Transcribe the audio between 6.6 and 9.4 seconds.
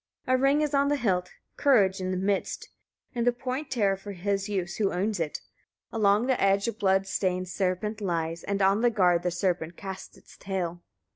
a blood stained serpent lies, and on the guard the